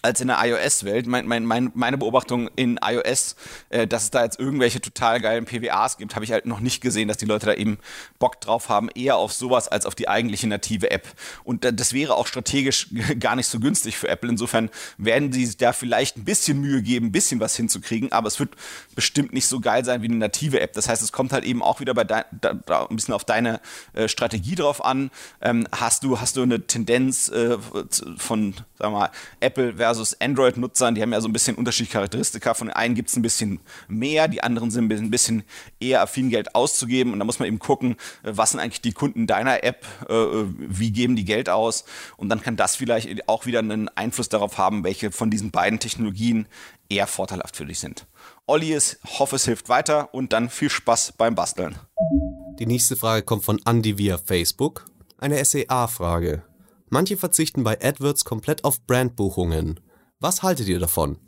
als 0.01 0.21
in 0.21 0.27
der 0.27 0.37
iOS-Welt. 0.41 1.07
Mein, 1.07 1.27
mein, 1.27 1.45
mein, 1.45 1.71
meine 1.73 1.97
Beobachtung 1.97 2.49
in 2.55 2.79
iOS, 2.83 3.35
äh, 3.69 3.87
dass 3.87 4.03
es 4.03 4.11
da 4.11 4.23
jetzt 4.23 4.39
irgendwelche 4.39 4.79
total 4.79 5.19
geilen 5.19 5.45
PWAs 5.45 5.97
gibt, 5.97 6.15
habe 6.15 6.23
ich 6.23 6.31
halt 6.31 6.45
noch 6.45 6.59
nicht 6.59 6.81
gesehen, 6.81 7.07
dass 7.07 7.17
die 7.17 7.25
Leute 7.25 7.45
da 7.47 7.53
eben 7.53 7.77
Bock 8.19 8.39
drauf 8.39 8.69
haben, 8.69 8.89
eher 8.89 9.17
auf 9.17 9.33
sowas 9.33 9.67
als 9.67 9.85
auf 9.85 9.95
die 9.95 10.07
eigentliche 10.07 10.47
native 10.47 10.91
App. 10.91 11.07
Und 11.43 11.65
das 11.65 11.93
wäre 11.93 12.15
auch 12.15 12.27
strategisch 12.27 12.89
gar 13.19 13.35
nicht 13.35 13.47
so 13.47 13.59
günstig 13.59 13.97
für 13.97 14.07
Apple. 14.07 14.29
Insofern 14.29 14.69
werden 14.97 15.31
sie 15.31 15.57
da 15.57 15.73
vielleicht 15.73 16.17
ein 16.17 16.25
bisschen 16.25 16.61
Mühe 16.61 16.81
geben, 16.81 17.07
ein 17.07 17.11
bisschen 17.11 17.39
was 17.39 17.55
hinzukriegen, 17.55 18.11
aber 18.11 18.27
es 18.27 18.39
wird 18.39 18.51
bestimmt 18.95 19.33
nicht 19.33 19.47
so 19.47 19.59
geil 19.59 19.83
sein 19.83 20.01
wie 20.01 20.07
eine 20.07 20.17
native 20.17 20.59
App. 20.59 20.73
Das 20.73 20.87
heißt, 20.87 21.01
es 21.01 21.11
kommt 21.11 21.33
halt 21.33 21.43
eben 21.43 21.61
auch 21.61 21.79
wieder 21.79 21.93
bei 21.93 22.03
da, 22.03 22.25
da, 22.31 22.85
ein 22.85 22.95
bisschen 22.95 23.13
auf 23.13 23.25
deine 23.25 23.59
äh, 23.93 24.07
Strategie 24.07 24.55
drauf 24.55 24.83
an. 24.83 25.11
Ähm, 25.41 25.67
hast, 25.71 26.03
du, 26.03 26.19
hast 26.19 26.37
du 26.37 26.43
eine 26.43 26.65
Tendenz 26.65 27.29
äh, 27.29 27.57
von, 28.17 28.53
sag 28.77 28.91
mal, 28.91 29.09
Apple 29.39 29.75
versus 29.75 29.96
Android-Nutzern, 30.19 30.95
die 30.95 31.01
haben 31.01 31.11
ja 31.11 31.21
so 31.21 31.27
ein 31.27 31.33
bisschen 31.33 31.55
unterschiedliche 31.55 31.93
Charakteristika. 31.93 32.53
Von 32.53 32.67
den 32.67 32.75
einen 32.75 32.95
gibt 32.95 33.09
es 33.09 33.15
ein 33.15 33.21
bisschen 33.21 33.59
mehr, 33.87 34.27
die 34.27 34.43
anderen 34.43 34.71
sind 34.71 34.91
ein 34.91 35.11
bisschen 35.11 35.43
eher 35.79 36.01
affin, 36.01 36.29
Geld 36.29 36.55
auszugeben. 36.55 37.13
Und 37.13 37.19
da 37.19 37.25
muss 37.25 37.39
man 37.39 37.47
eben 37.47 37.59
gucken, 37.59 37.93
äh, 38.23 38.31
was 38.33 38.51
sind 38.51 38.59
eigentlich 38.59 38.81
die 38.81 38.93
Kunden 38.93 39.27
deiner 39.27 39.63
App, 39.63 39.85
äh, 40.09 40.13
wie 40.13 40.91
geben 40.91 41.15
die 41.15 41.25
Geld 41.25 41.49
aus. 41.49 41.85
Und 42.17 42.29
dann 42.29 42.41
kann 42.41 42.55
das 42.55 42.75
vielleicht 42.75 43.27
auch 43.27 43.45
wieder 43.45 43.59
einen 43.59 43.89
Einfluss 43.89 44.29
darauf 44.29 44.57
haben, 44.57 44.83
welche 44.83 45.11
von 45.11 45.29
diesen 45.29 45.51
beiden 45.51 45.79
Technologien 45.79 46.47
eher 46.89 47.07
vorteilhaft 47.07 47.55
für 47.55 47.65
dich 47.65 47.79
sind. 47.79 48.05
Olli 48.45 48.73
ist, 48.73 48.99
hoffe 49.19 49.35
es 49.35 49.45
hilft 49.45 49.69
weiter 49.69 50.13
und 50.13 50.33
dann 50.33 50.49
viel 50.49 50.69
Spaß 50.69 51.13
beim 51.17 51.35
Basteln. 51.35 51.75
Die 52.59 52.65
nächste 52.65 52.95
Frage 52.95 53.23
kommt 53.23 53.43
von 53.43 53.61
Andy 53.65 53.97
via 53.97 54.17
Facebook. 54.17 54.85
Eine 55.19 55.43
SEA-Frage. 55.43 56.43
Manche 56.89 57.17
verzichten 57.17 57.63
bei 57.63 57.79
AdWords 57.81 58.23
komplett 58.23 58.63
auf 58.63 58.81
Brandbuchungen. 58.85 59.79
Was 60.19 60.41
haltet 60.41 60.67
ihr 60.67 60.79
davon? 60.79 61.19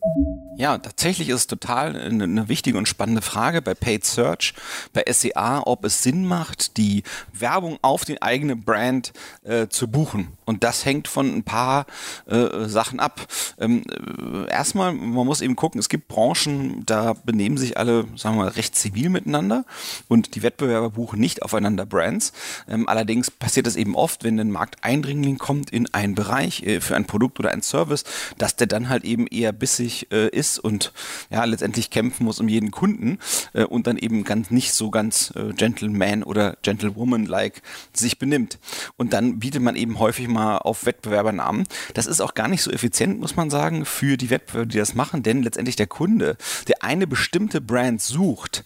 Ja, 0.60 0.78
tatsächlich 0.78 1.30
ist 1.30 1.36
es 1.36 1.48
total 1.48 1.96
eine, 1.96 2.26
eine, 2.26 2.50
wichtige 2.50 2.78
und 2.78 2.86
spannende 2.86 3.22
Frage 3.22 3.62
bei 3.62 3.74
Paid 3.74 4.04
Search, 4.04 4.54
bei 4.92 5.06
SEA, 5.10 5.62
ob 5.66 5.86
es 5.86 6.04
Sinn 6.04 6.28
macht, 6.28 6.76
die 6.76 7.04
Werbung 7.32 7.80
auf 7.82 8.04
den 8.04 8.22
eigenen 8.22 8.66
Brand 8.66 9.14
äh, 9.44 9.70
zu 9.70 9.88
buchen. 9.88 10.34
Und 10.44 10.66
das 10.66 10.84
hängt 10.84 11.08
von 11.08 11.34
ein 11.34 11.44
paar 11.44 11.86
äh, 12.26 12.68
Sachen 12.68 13.00
ab. 13.00 13.26
Ähm, 13.58 13.84
äh, 13.88 14.52
erstmal, 14.52 14.92
man 14.92 15.26
muss 15.26 15.40
eben 15.40 15.56
gucken, 15.56 15.80
es 15.80 15.88
gibt 15.88 16.10
Branchen, 16.10 16.84
da 16.86 17.14
benehmen 17.14 17.56
sich 17.56 17.78
alle, 17.78 18.04
sagen 18.18 18.36
wir 18.36 18.44
mal, 18.44 18.50
recht 18.50 18.76
zivil 18.76 19.08
miteinander 19.08 19.64
und 20.10 20.36
die 20.36 20.44
Wettbewerber 20.44 20.90
buchen 20.90 21.22
nicht 21.22 21.42
aufeinander 21.42 21.86
Brands. 21.86 22.34
Ähm, 22.68 22.90
allerdings 22.90 23.32
passiert 23.32 23.66
es 23.66 23.78
eben 23.78 23.96
oft, 23.96 24.26
wenn 24.26 24.38
ein 24.38 24.52
Markteindringling 24.52 25.38
kommt 25.38 25.70
in 25.70 25.94
einen 25.94 26.16
Bereich 26.16 26.64
äh, 26.64 26.82
für 26.82 26.98
ein 26.98 27.06
Produkt 27.06 27.40
oder 27.40 27.52
ein 27.52 27.62
Service, 27.62 28.04
dass 28.38 28.58
der 28.58 28.68
dann 28.68 28.90
halt 28.90 29.06
eben 29.06 29.26
eher 29.26 29.54
bissig 29.54 30.12
äh, 30.12 30.28
ist 30.28 30.49
ist 30.50 30.60
und 30.60 30.92
ja, 31.30 31.44
letztendlich 31.44 31.90
kämpfen 31.90 32.26
muss 32.26 32.40
um 32.40 32.48
jeden 32.48 32.72
Kunden 32.72 33.20
äh, 33.54 33.64
und 33.64 33.88
dann 33.88 33.98
eben 33.98 34.24
ganz 34.24 34.52
nicht 34.52 34.74
so 34.74 34.90
ganz 34.90 35.32
äh, 35.36 35.54
Gentleman 35.54 36.24
oder 36.24 36.58
Gentlewoman-like 36.62 37.62
sich 37.94 38.20
benimmt. 38.20 38.60
Und 38.98 39.14
dann 39.14 39.40
bietet 39.40 39.62
man 39.62 39.76
eben 39.76 40.00
häufig 40.00 40.28
mal 40.28 40.58
auf 40.58 40.86
Wettbewerbernamen. 40.86 41.66
Das 41.94 42.08
ist 42.08 42.22
auch 42.22 42.34
gar 42.34 42.48
nicht 42.48 42.64
so 42.64 42.72
effizient, 42.72 43.20
muss 43.20 43.36
man 43.36 43.50
sagen, 43.50 43.86
für 43.86 44.18
die 44.18 44.30
Wettbewerber, 44.30 44.66
die 44.66 44.78
das 44.78 44.96
machen, 44.96 45.24
denn 45.24 45.44
letztendlich 45.44 45.76
der 45.76 45.88
Kunde, 45.88 46.38
der 46.68 46.84
eine 46.84 47.08
bestimmte 47.08 47.62
Brand 47.62 48.02
sucht, 48.02 48.64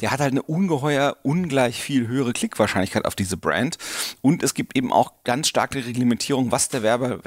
der 0.00 0.10
hat 0.10 0.20
halt 0.20 0.32
eine 0.32 0.42
ungeheuer, 0.42 1.16
ungleich 1.22 1.80
viel 1.80 2.06
höhere 2.08 2.32
Klickwahrscheinlichkeit 2.32 3.04
auf 3.04 3.14
diese 3.14 3.36
Brand. 3.36 3.78
Und 4.20 4.42
es 4.42 4.54
gibt 4.54 4.76
eben 4.76 4.92
auch 4.92 5.12
ganz 5.24 5.48
starke 5.48 5.84
Reglementierung, 5.84 6.52
was 6.52 6.68
der 6.68 6.82
Werber, 6.82 7.20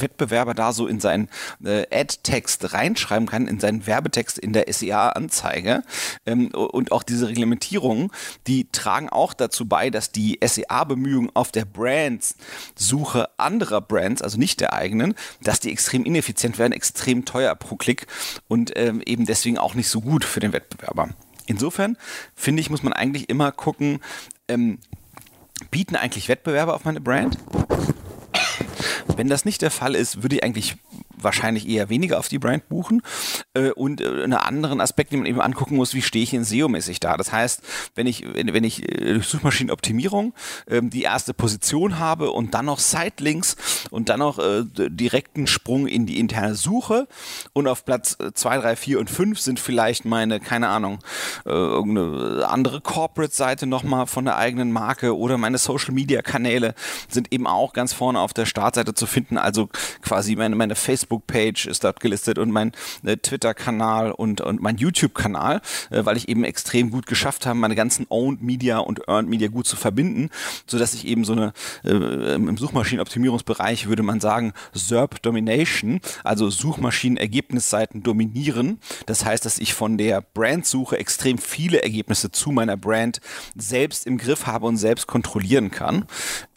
Wettbewerber 0.00 0.54
da 0.54 0.72
so 0.72 0.86
in 0.86 1.00
seinen 1.00 1.28
äh, 1.64 1.86
Ad-Text 1.90 2.72
reinschreiben 2.72 3.28
kann, 3.28 3.46
in 3.46 3.60
seinen 3.60 3.86
Werbetext 3.86 4.38
in 4.38 4.52
der 4.52 4.72
SEA-Anzeige. 4.72 5.82
Ähm, 6.26 6.48
und 6.48 6.92
auch 6.92 7.02
diese 7.02 7.28
Reglementierungen, 7.28 8.10
die 8.46 8.70
tragen 8.70 9.08
auch 9.08 9.34
dazu 9.34 9.66
bei, 9.66 9.90
dass 9.90 10.12
die 10.12 10.38
SEA-Bemühungen 10.44 11.30
auf 11.34 11.52
der 11.52 11.64
Brands-Suche 11.64 13.28
anderer 13.38 13.80
Brands, 13.80 14.22
also 14.22 14.38
nicht 14.38 14.60
der 14.60 14.72
eigenen, 14.72 15.14
dass 15.42 15.60
die 15.60 15.70
extrem 15.70 16.04
ineffizient 16.04 16.58
werden, 16.58 16.72
extrem 16.72 17.24
teuer 17.24 17.54
pro 17.54 17.76
Klick 17.76 18.06
und 18.48 18.72
ähm, 18.76 19.02
eben 19.04 19.26
deswegen 19.26 19.58
auch 19.58 19.74
nicht 19.74 19.88
so 19.88 20.00
gut 20.00 20.24
für 20.24 20.40
den 20.40 20.52
Wettbewerber. 20.52 21.10
Insofern 21.46 21.96
finde 22.34 22.60
ich, 22.60 22.70
muss 22.70 22.82
man 22.82 22.92
eigentlich 22.92 23.28
immer 23.28 23.52
gucken, 23.52 24.00
ähm, 24.48 24.78
bieten 25.70 25.96
eigentlich 25.96 26.28
Wettbewerber 26.28 26.74
auf 26.74 26.84
meine 26.84 27.00
Brand? 27.00 27.38
Wenn 29.16 29.28
das 29.28 29.44
nicht 29.44 29.62
der 29.62 29.70
Fall 29.70 29.94
ist, 29.94 30.22
würde 30.22 30.36
ich 30.36 30.44
eigentlich 30.44 30.76
wahrscheinlich 31.16 31.68
eher 31.68 31.88
weniger 31.88 32.18
auf 32.18 32.28
die 32.28 32.38
Brand 32.38 32.68
buchen. 32.68 33.02
Äh, 33.54 33.70
und 33.70 34.00
äh, 34.00 34.06
einen 34.06 34.34
anderen 34.34 34.80
Aspekt, 34.80 35.12
den 35.12 35.20
man 35.20 35.28
eben 35.28 35.40
angucken 35.40 35.76
muss, 35.76 35.94
wie 35.94 36.02
stehe 36.02 36.24
ich 36.24 36.34
in 36.34 36.44
SEO-mäßig 36.44 37.00
da. 37.00 37.16
Das 37.16 37.32
heißt, 37.32 37.62
wenn 37.94 38.06
ich, 38.06 38.24
wenn, 38.34 38.52
wenn 38.52 38.64
ich 38.64 38.90
äh, 38.90 39.20
Suchmaschinenoptimierung 39.20 40.34
ähm, 40.68 40.90
die 40.90 41.02
erste 41.02 41.34
Position 41.34 41.98
habe 41.98 42.30
und 42.30 42.54
dann 42.54 42.66
noch 42.66 42.78
Sitelinks 42.78 43.56
und 43.90 44.08
dann 44.08 44.20
noch 44.20 44.38
äh, 44.38 44.64
direkten 44.74 45.46
Sprung 45.46 45.86
in 45.86 46.06
die 46.06 46.18
interne 46.18 46.54
Suche 46.54 47.08
und 47.52 47.66
auf 47.68 47.84
Platz 47.84 48.16
2, 48.34 48.58
3, 48.58 48.76
4 48.76 49.00
und 49.00 49.10
5 49.10 49.38
sind 49.38 49.60
vielleicht 49.60 50.04
meine, 50.04 50.40
keine 50.40 50.68
Ahnung, 50.68 50.98
äh, 51.44 51.50
irgendeine 51.50 52.48
andere 52.48 52.80
Corporate-Seite 52.80 53.66
nochmal 53.66 54.06
von 54.06 54.24
der 54.24 54.36
eigenen 54.36 54.72
Marke 54.72 55.16
oder 55.16 55.38
meine 55.38 55.58
Social-Media-Kanäle 55.58 56.74
sind 57.08 57.32
eben 57.32 57.46
auch 57.46 57.72
ganz 57.72 57.92
vorne 57.92 58.18
auf 58.20 58.32
der 58.32 58.46
Startseite 58.46 58.94
zu 58.94 59.06
finden. 59.06 59.38
Also 59.38 59.68
quasi 60.02 60.36
meine, 60.36 60.56
meine 60.56 60.74
Facebook 60.74 61.12
Facebook-Page 61.12 61.66
ist 61.66 61.84
dort 61.84 62.00
gelistet 62.00 62.38
und 62.38 62.50
mein 62.50 62.72
äh, 63.04 63.16
Twitter-Kanal 63.42 64.12
und, 64.12 64.40
und 64.40 64.62
mein 64.62 64.76
YouTube-Kanal, 64.76 65.60
äh, 65.90 66.04
weil 66.04 66.16
ich 66.16 66.28
eben 66.28 66.44
extrem 66.44 66.90
gut 66.90 67.06
geschafft 67.06 67.46
habe, 67.46 67.58
meine 67.58 67.74
ganzen 67.74 68.06
Owned 68.08 68.42
Media 68.42 68.78
und 68.78 69.08
Earned 69.08 69.28
Media 69.28 69.48
gut 69.48 69.66
zu 69.66 69.76
verbinden, 69.76 70.30
sodass 70.66 70.94
ich 70.94 71.06
eben 71.06 71.24
so 71.24 71.32
eine, 71.32 71.52
äh, 71.84 72.34
im 72.34 72.56
Suchmaschinenoptimierungsbereich 72.56 73.88
würde 73.88 74.02
man 74.02 74.20
sagen, 74.20 74.52
SERP 74.72 75.22
Domination, 75.22 76.00
also 76.24 76.50
Suchmaschinenergebnisseiten 76.50 78.02
dominieren. 78.02 78.78
Das 79.06 79.24
heißt, 79.24 79.44
dass 79.44 79.58
ich 79.58 79.74
von 79.74 79.98
der 79.98 80.20
Brandsuche 80.20 80.98
extrem 80.98 81.38
viele 81.38 81.82
Ergebnisse 81.82 82.30
zu 82.30 82.50
meiner 82.50 82.76
Brand 82.76 83.20
selbst 83.56 84.06
im 84.06 84.18
Griff 84.18 84.46
habe 84.46 84.66
und 84.66 84.76
selbst 84.76 85.06
kontrollieren 85.06 85.70
kann. 85.70 86.06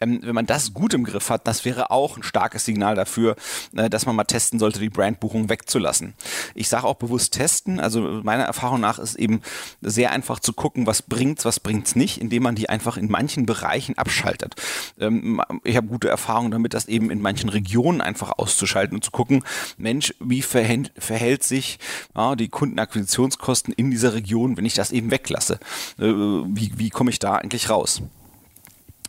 Ähm, 0.00 0.20
wenn 0.22 0.34
man 0.34 0.46
das 0.46 0.72
gut 0.72 0.94
im 0.94 1.04
Griff 1.04 1.30
hat, 1.30 1.46
das 1.46 1.64
wäre 1.64 1.90
auch 1.90 2.16
ein 2.16 2.22
starkes 2.22 2.64
Signal 2.64 2.94
dafür, 2.94 3.36
äh, 3.76 3.90
dass 3.90 4.06
man 4.06 4.16
mal 4.16 4.24
testen 4.24 4.46
testen 4.46 4.58
sollte, 4.58 4.80
die 4.80 4.90
Brandbuchung 4.90 5.48
wegzulassen. 5.48 6.14
Ich 6.54 6.68
sage 6.68 6.75
auch 6.84 6.96
bewusst 6.96 7.34
testen. 7.34 7.80
Also 7.80 8.00
meiner 8.22 8.44
Erfahrung 8.44 8.80
nach 8.80 8.98
ist 8.98 9.14
eben 9.16 9.42
sehr 9.80 10.12
einfach 10.12 10.40
zu 10.40 10.52
gucken, 10.52 10.86
was 10.86 11.02
bringt's, 11.02 11.44
was 11.44 11.60
bringt's 11.60 11.96
nicht, 11.96 12.18
indem 12.20 12.42
man 12.42 12.54
die 12.54 12.68
einfach 12.68 12.96
in 12.96 13.10
manchen 13.10 13.46
Bereichen 13.46 13.98
abschaltet. 13.98 14.54
Ähm, 14.98 15.40
ich 15.64 15.76
habe 15.76 15.86
gute 15.86 16.08
Erfahrungen 16.08 16.50
damit, 16.50 16.74
das 16.74 16.86
eben 16.86 17.10
in 17.10 17.20
manchen 17.20 17.48
Regionen 17.48 18.00
einfach 18.00 18.32
auszuschalten 18.38 18.96
und 18.96 19.04
zu 19.04 19.10
gucken, 19.10 19.44
Mensch, 19.78 20.14
wie 20.20 20.42
verhält, 20.42 20.92
verhält 20.98 21.42
sich 21.42 21.78
ja, 22.14 22.36
die 22.36 22.48
Kundenakquisitionskosten 22.48 23.72
in 23.74 23.90
dieser 23.90 24.14
Region, 24.14 24.56
wenn 24.56 24.66
ich 24.66 24.74
das 24.74 24.92
eben 24.92 25.10
weglasse? 25.10 25.58
Äh, 25.98 26.04
wie, 26.04 26.72
wie 26.76 26.90
komme 26.90 27.10
ich 27.10 27.18
da 27.18 27.36
eigentlich 27.36 27.70
raus? 27.70 28.02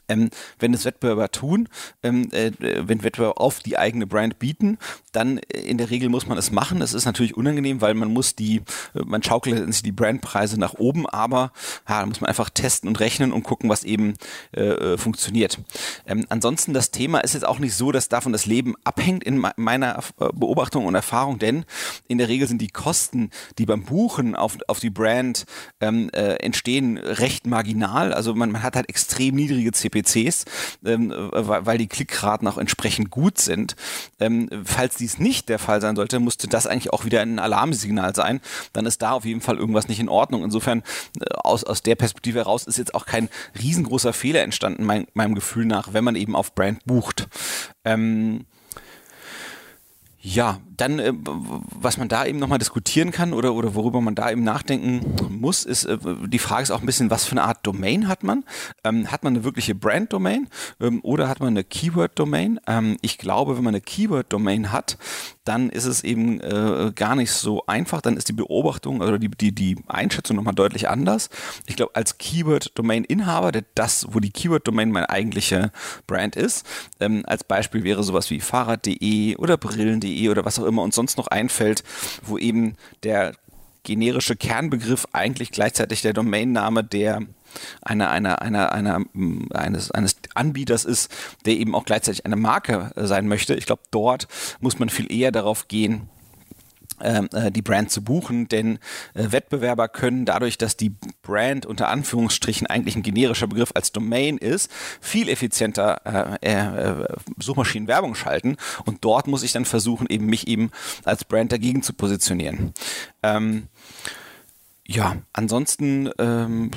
Ähm, 0.09 0.29
wenn 0.59 0.73
es 0.73 0.85
Wettbewerber 0.85 1.31
tun, 1.31 1.67
ähm, 2.03 2.29
äh, 2.31 2.51
wenn 2.59 3.03
Wettbewerber 3.03 3.41
auf 3.41 3.59
die 3.59 3.77
eigene 3.77 4.07
Brand 4.07 4.39
bieten, 4.39 4.77
dann 5.11 5.37
äh, 5.37 5.59
in 5.59 5.77
der 5.77 5.89
Regel 5.89 6.09
muss 6.09 6.27
man 6.27 6.37
es 6.37 6.51
machen. 6.51 6.81
Es 6.81 6.93
ist 6.93 7.05
natürlich 7.05 7.35
unangenehm, 7.35 7.81
weil 7.81 7.93
man 7.93 8.11
muss 8.11 8.35
die, 8.35 8.57
äh, 8.93 9.03
man 9.05 9.23
schaukelt 9.23 9.85
die 9.85 9.91
Brandpreise 9.91 10.59
nach 10.59 10.75
oben, 10.75 11.07
aber 11.07 11.51
ja, 11.87 11.99
da 11.99 12.05
muss 12.05 12.21
man 12.21 12.29
einfach 12.29 12.49
testen 12.49 12.87
und 12.87 12.99
rechnen 12.99 13.31
und 13.31 13.43
gucken, 13.43 13.69
was 13.69 13.83
eben 13.83 14.13
äh, 14.55 14.61
äh, 14.61 14.97
funktioniert. 14.97 15.59
Ähm, 16.05 16.25
ansonsten 16.29 16.73
das 16.73 16.91
Thema 16.91 17.19
ist 17.19 17.33
jetzt 17.33 17.45
auch 17.45 17.59
nicht 17.59 17.75
so, 17.75 17.91
dass 17.91 18.09
davon 18.09 18.31
das 18.31 18.45
Leben 18.45 18.75
abhängt 18.83 19.23
in 19.23 19.43
meiner 19.57 20.03
Beobachtung 20.17 20.85
und 20.85 20.95
Erfahrung, 20.95 21.39
denn 21.39 21.65
in 22.07 22.17
der 22.17 22.29
Regel 22.29 22.47
sind 22.47 22.61
die 22.61 22.69
Kosten, 22.69 23.29
die 23.57 23.65
beim 23.65 23.83
Buchen 23.83 24.35
auf, 24.35 24.57
auf 24.67 24.79
die 24.79 24.89
Brand 24.89 25.45
ähm, 25.81 26.09
äh, 26.13 26.35
entstehen, 26.35 26.97
recht 26.97 27.47
marginal. 27.47 28.13
Also 28.13 28.33
man, 28.35 28.51
man 28.51 28.63
hat 28.63 28.75
halt 28.75 28.89
extrem 28.89 29.35
niedrige 29.35 29.71
CP 29.71 29.96
PCs, 30.01 30.45
ähm, 30.85 31.13
weil 31.13 31.77
die 31.77 31.87
Klickraten 31.87 32.47
auch 32.47 32.57
entsprechend 32.57 33.09
gut 33.11 33.37
sind. 33.37 33.75
Ähm, 34.19 34.49
falls 34.65 34.95
dies 34.95 35.19
nicht 35.19 35.49
der 35.49 35.59
Fall 35.59 35.81
sein 35.81 35.95
sollte, 35.95 36.19
musste 36.19 36.47
das 36.47 36.67
eigentlich 36.67 36.93
auch 36.93 37.05
wieder 37.05 37.21
ein 37.21 37.39
Alarmsignal 37.39 38.15
sein. 38.15 38.41
Dann 38.73 38.85
ist 38.85 39.01
da 39.01 39.11
auf 39.11 39.25
jeden 39.25 39.41
Fall 39.41 39.57
irgendwas 39.57 39.87
nicht 39.87 39.99
in 39.99 40.09
Ordnung. 40.09 40.43
Insofern 40.43 40.83
äh, 41.19 41.25
aus, 41.35 41.63
aus 41.63 41.83
der 41.83 41.95
Perspektive 41.95 42.39
heraus 42.39 42.65
ist 42.65 42.77
jetzt 42.77 42.95
auch 42.95 43.05
kein 43.05 43.29
riesengroßer 43.61 44.13
Fehler 44.13 44.41
entstanden, 44.41 44.83
mein, 44.83 45.07
meinem 45.13 45.35
Gefühl 45.35 45.65
nach, 45.65 45.93
wenn 45.93 46.03
man 46.03 46.15
eben 46.15 46.35
auf 46.35 46.53
Brand 46.55 46.85
bucht. 46.85 47.27
Ähm, 47.85 48.45
ja, 50.19 50.59
dann, 50.75 50.99
äh, 50.99 51.13
was 51.15 51.97
man 51.97 52.07
da 52.07 52.25
eben 52.25 52.39
nochmal 52.39 52.57
diskutieren 52.57 53.11
kann 53.11 53.33
oder, 53.33 53.53
oder 53.53 53.75
worüber 53.75 54.01
man 54.01 54.15
da 54.15 54.31
eben 54.31 54.43
nachdenken 54.43 55.15
muss, 55.29 55.63
ist, 55.63 55.85
äh, 55.85 55.97
die 56.25 56.39
Frage 56.39 56.63
ist 56.63 56.71
auch 56.71 56.79
ein 56.79 56.85
bisschen, 56.85 57.11
was 57.11 57.25
für 57.25 57.33
eine 57.33 57.43
Art 57.43 57.65
Domain 57.65 58.07
hat 58.07 58.23
man? 58.23 58.43
Ähm, 58.83 59.11
hat 59.11 59.23
man 59.23 59.35
eine 59.35 59.43
wirkliche 59.43 59.75
Brand-Domain 59.75 60.49
ähm, 60.79 61.01
oder 61.03 61.29
hat 61.29 61.39
man 61.39 61.49
eine 61.49 61.63
Keyword-Domain? 61.63 62.59
Ähm, 62.67 62.97
ich 63.01 63.17
glaube, 63.19 63.57
wenn 63.57 63.63
man 63.63 63.75
eine 63.75 63.81
Keyword-Domain 63.81 64.71
hat, 64.71 64.97
dann 65.47 65.69
ist 65.69 65.85
es 65.85 66.03
eben 66.03 66.41
äh, 66.41 66.91
gar 66.93 67.15
nicht 67.15 67.31
so 67.31 67.65
einfach, 67.67 68.01
dann 68.01 68.17
ist 68.17 68.27
die 68.27 68.33
Beobachtung 68.33 69.01
oder 69.01 69.17
die, 69.17 69.29
die, 69.29 69.53
die 69.53 69.77
Einschätzung 69.87 70.35
nochmal 70.35 70.55
deutlich 70.55 70.89
anders. 70.89 71.29
Ich 71.67 71.75
glaube, 71.75 71.95
als 71.95 72.17
Keyword-Domain-Inhaber, 72.17 73.51
das, 73.75 74.07
wo 74.11 74.19
die 74.19 74.31
Keyword-Domain 74.31 74.91
meine 74.91 75.09
eigentliche 75.09 75.71
Brand 76.05 76.35
ist, 76.35 76.65
ähm, 76.99 77.23
als 77.25 77.43
Beispiel 77.43 77.83
wäre 77.83 78.03
sowas 78.03 78.29
wie 78.29 78.39
Fahrrad.de 78.41 79.37
oder 79.37 79.57
Brillen.de 79.57 80.29
oder 80.29 80.43
was 80.43 80.59
auch 80.59 80.65
immer 80.65 80.83
uns 80.83 80.95
sonst 80.95 81.17
noch 81.17 81.27
einfällt, 81.27 81.83
wo 82.23 82.37
eben 82.37 82.75
der 83.03 83.33
generische 83.83 84.35
Kernbegriff 84.35 85.07
eigentlich 85.13 85.51
gleichzeitig 85.51 86.01
der 86.01 86.11
Domainname 86.11 86.83
der 86.83 87.21
einer, 87.81 88.09
einer, 88.09 88.41
einer, 88.41 88.71
einer, 88.71 89.01
eines, 89.53 89.91
eines 89.91 90.17
Anbieters 90.35 90.85
ist, 90.85 91.11
der 91.45 91.53
eben 91.53 91.75
auch 91.75 91.85
gleichzeitig 91.85 92.25
eine 92.25 92.35
Marke 92.35 92.91
sein 92.95 93.27
möchte. 93.27 93.55
Ich 93.55 93.65
glaube, 93.65 93.83
dort 93.91 94.27
muss 94.59 94.79
man 94.79 94.89
viel 94.89 95.11
eher 95.11 95.31
darauf 95.31 95.67
gehen, 95.67 96.09
ähm, 96.99 97.29
äh, 97.31 97.51
die 97.51 97.61
Brand 97.61 97.91
zu 97.91 98.03
buchen, 98.03 98.47
denn 98.47 98.79
äh, 99.13 99.31
Wettbewerber 99.31 99.87
können 99.87 100.25
dadurch, 100.25 100.57
dass 100.57 100.77
die 100.77 100.95
Brand 101.21 101.67
unter 101.67 101.89
Anführungsstrichen 101.89 102.65
eigentlich 102.65 102.95
ein 102.95 103.03
generischer 103.03 103.45
Begriff 103.45 103.71
als 103.75 103.91
Domain 103.91 104.37
ist, 104.37 104.71
viel 104.99 105.29
effizienter 105.29 106.39
äh, 106.41 106.49
äh, 106.49 107.05
Suchmaschinenwerbung 107.37 108.15
schalten 108.15 108.57
und 108.85 109.05
dort 109.05 109.27
muss 109.27 109.43
ich 109.43 109.51
dann 109.51 109.65
versuchen, 109.65 110.07
eben 110.09 110.25
mich 110.25 110.47
eben 110.47 110.71
als 111.03 111.23
Brand 111.23 111.51
dagegen 111.51 111.83
zu 111.83 111.93
positionieren. 111.93 112.73
Ähm, 113.21 113.67
ja, 114.87 115.17
ansonsten 115.33 116.09
ähm, 116.17 116.71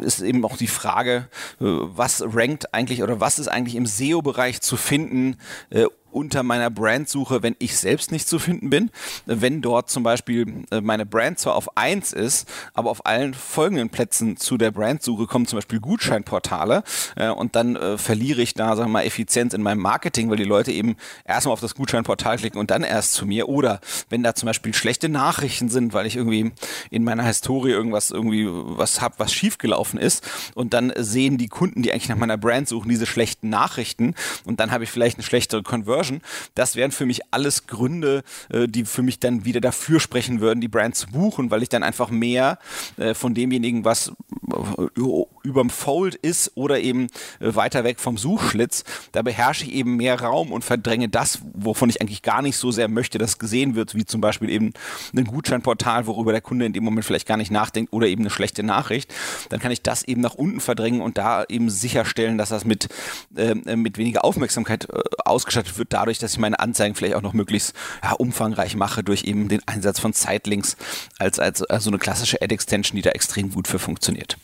ist 0.00 0.20
eben 0.20 0.44
auch 0.44 0.56
die 0.56 0.66
Frage, 0.66 1.28
äh, 1.60 1.64
was 1.64 2.22
rankt 2.24 2.74
eigentlich 2.74 3.02
oder 3.02 3.20
was 3.20 3.38
ist 3.38 3.48
eigentlich 3.48 3.76
im 3.76 3.86
SEO-Bereich 3.86 4.60
zu 4.60 4.76
finden, 4.76 5.36
äh, 5.70 5.86
unter 6.12 6.42
meiner 6.42 6.70
Brandsuche, 6.70 7.42
wenn 7.42 7.56
ich 7.58 7.76
selbst 7.76 8.12
nicht 8.12 8.28
zu 8.28 8.38
finden 8.38 8.70
bin. 8.70 8.90
Wenn 9.26 9.62
dort 9.62 9.90
zum 9.90 10.02
Beispiel 10.02 10.64
äh, 10.70 10.80
meine 10.80 11.06
Brand 11.06 11.38
zwar 11.38 11.56
auf 11.56 11.76
1 11.76 12.12
ist, 12.12 12.48
aber 12.74 12.90
auf 12.90 13.06
allen 13.06 13.34
folgenden 13.34 13.88
Plätzen 13.88 14.36
zu 14.36 14.56
der 14.56 14.70
Brandsuche 14.70 15.26
kommen 15.26 15.46
zum 15.46 15.56
Beispiel 15.58 15.80
Gutscheinportale 15.80 16.82
äh, 17.16 17.28
und 17.28 17.56
dann 17.56 17.76
äh, 17.76 17.98
verliere 17.98 18.42
ich 18.42 18.54
da, 18.54 18.76
sagen 18.76 18.90
wir 18.90 19.00
mal, 19.00 19.04
Effizienz 19.04 19.54
in 19.54 19.62
meinem 19.62 19.80
Marketing, 19.80 20.30
weil 20.30 20.36
die 20.36 20.44
Leute 20.44 20.72
eben 20.72 20.96
erstmal 21.24 21.54
auf 21.54 21.60
das 21.60 21.74
Gutscheinportal 21.74 22.36
klicken 22.36 22.60
und 22.60 22.70
dann 22.70 22.82
erst 22.82 23.14
zu 23.14 23.26
mir. 23.26 23.48
Oder 23.48 23.80
wenn 24.10 24.22
da 24.22 24.34
zum 24.34 24.46
Beispiel 24.46 24.74
schlechte 24.74 25.08
Nachrichten 25.08 25.68
sind, 25.68 25.94
weil 25.94 26.06
ich 26.06 26.16
irgendwie 26.16 26.52
in 26.90 27.04
meiner 27.04 27.24
Historie 27.24 27.70
irgendwas 27.70 28.10
irgendwie 28.10 28.46
was 28.48 29.00
habe, 29.00 29.14
was 29.18 29.32
schiefgelaufen 29.32 29.98
ist 29.98 30.24
und 30.54 30.74
dann 30.74 30.92
sehen 30.96 31.38
die 31.38 31.48
Kunden, 31.48 31.82
die 31.82 31.92
eigentlich 31.92 32.08
nach 32.08 32.16
meiner 32.16 32.36
Brand 32.36 32.68
suchen, 32.68 32.88
diese 32.88 33.06
schlechten 33.06 33.48
Nachrichten 33.48 34.14
und 34.44 34.60
dann 34.60 34.70
habe 34.70 34.84
ich 34.84 34.90
vielleicht 34.90 35.18
eine 35.18 35.24
schlechtere 35.24 35.62
Conversion 35.62 36.01
Conversion. 36.02 36.20
Das 36.54 36.76
wären 36.76 36.90
für 36.90 37.06
mich 37.06 37.20
alles 37.30 37.66
Gründe, 37.66 38.22
äh, 38.50 38.66
die 38.66 38.84
für 38.84 39.02
mich 39.02 39.20
dann 39.20 39.44
wieder 39.44 39.60
dafür 39.60 40.00
sprechen 40.00 40.40
würden, 40.40 40.60
die 40.60 40.68
Brand 40.68 40.96
zu 40.96 41.06
buchen, 41.08 41.50
weil 41.50 41.62
ich 41.62 41.68
dann 41.68 41.82
einfach 41.82 42.10
mehr 42.10 42.58
äh, 42.96 43.14
von 43.14 43.34
demjenigen, 43.34 43.84
was 43.84 44.08
äh, 44.08 45.00
überm 45.42 45.70
Fold 45.70 46.14
ist 46.14 46.52
oder 46.54 46.80
eben 46.80 47.08
äh, 47.40 47.54
weiter 47.54 47.84
weg 47.84 48.00
vom 48.00 48.16
Suchschlitz, 48.16 48.84
da 49.12 49.22
beherrsche 49.22 49.64
ich 49.64 49.72
eben 49.72 49.96
mehr 49.96 50.20
Raum 50.20 50.52
und 50.52 50.64
verdränge 50.64 51.08
das, 51.08 51.40
wovon 51.54 51.90
ich 51.90 52.00
eigentlich 52.00 52.22
gar 52.22 52.42
nicht 52.42 52.56
so 52.56 52.70
sehr 52.70 52.88
möchte, 52.88 53.18
dass 53.18 53.38
gesehen 53.38 53.74
wird, 53.74 53.94
wie 53.94 54.04
zum 54.04 54.20
Beispiel 54.20 54.50
eben 54.50 54.72
ein 55.16 55.24
Gutscheinportal, 55.24 56.06
worüber 56.06 56.32
der 56.32 56.40
Kunde 56.40 56.66
in 56.66 56.72
dem 56.72 56.84
Moment 56.84 57.04
vielleicht 57.04 57.26
gar 57.26 57.36
nicht 57.36 57.50
nachdenkt 57.50 57.92
oder 57.92 58.06
eben 58.06 58.22
eine 58.22 58.30
schlechte 58.30 58.62
Nachricht. 58.62 59.12
Dann 59.48 59.60
kann 59.60 59.72
ich 59.72 59.82
das 59.82 60.02
eben 60.02 60.20
nach 60.20 60.34
unten 60.34 60.60
verdrängen 60.60 61.00
und 61.00 61.18
da 61.18 61.44
eben 61.48 61.70
sicherstellen, 61.70 62.38
dass 62.38 62.50
das 62.50 62.64
mit, 62.64 62.88
äh, 63.36 63.54
mit 63.76 63.98
weniger 63.98 64.24
Aufmerksamkeit 64.24 64.88
äh, 64.90 65.00
ausgestattet 65.24 65.78
wird, 65.78 65.92
dadurch, 65.92 66.18
dass 66.18 66.32
ich 66.32 66.38
meine 66.38 66.58
Anzeigen 66.60 66.94
vielleicht 66.94 67.14
auch 67.14 67.22
noch 67.22 67.32
möglichst 67.32 67.74
ja, 68.02 68.12
umfangreich 68.12 68.76
mache 68.76 69.02
durch 69.02 69.24
eben 69.24 69.48
den 69.48 69.66
Einsatz 69.66 69.98
von 69.98 70.12
Sitelinks 70.12 70.76
als, 71.18 71.38
als, 71.38 71.62
als 71.62 71.84
so 71.84 71.90
eine 71.90 71.98
klassische 71.98 72.40
Ad-Extension, 72.40 72.96
die 72.96 73.02
da 73.02 73.10
extrem 73.10 73.50
gut 73.50 73.68
für 73.68 73.78
funktioniert. 73.78 74.36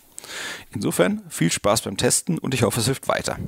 Insofern 0.70 1.22
viel 1.28 1.52
Spaß 1.52 1.82
beim 1.82 1.96
Testen 1.96 2.38
und 2.38 2.54
ich 2.54 2.62
hoffe, 2.62 2.80
es 2.80 2.86
hilft 2.86 3.08
weiter. 3.08 3.38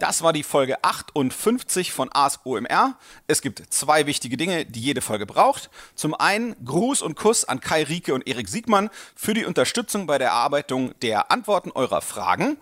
Das 0.00 0.22
war 0.22 0.32
die 0.32 0.42
Folge 0.42 0.82
58 0.82 1.92
von 1.92 2.10
Ask 2.12 2.44
OMR. 2.44 2.98
Es 3.26 3.40
gibt 3.40 3.62
zwei 3.72 4.06
wichtige 4.06 4.36
Dinge, 4.36 4.66
die 4.66 4.80
jede 4.80 5.00
Folge 5.00 5.24
braucht. 5.24 5.70
Zum 5.94 6.14
einen 6.14 6.56
Gruß 6.64 7.00
und 7.00 7.16
Kuss 7.16 7.44
an 7.44 7.60
Kai 7.60 7.84
Rieke 7.84 8.12
und 8.12 8.26
Erik 8.26 8.48
Siegmann 8.48 8.90
für 9.14 9.34
die 9.34 9.44
Unterstützung 9.44 10.06
bei 10.06 10.18
der 10.18 10.28
Erarbeitung 10.28 10.92
der 11.00 11.30
Antworten 11.30 11.70
eurer 11.70 12.02
Fragen. 12.02 12.58